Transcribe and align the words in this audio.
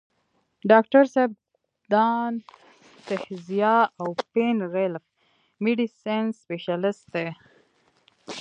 ډاکټر 0.71 1.03
صېب 1.13 1.31
دانستهزيا 1.93 3.75
او 4.01 4.09
پين 4.33 4.55
ريليف 4.73 5.05
ميډيسن 5.63 6.23
سپيشلسټ 6.41 7.03
دے۔ 7.13 7.25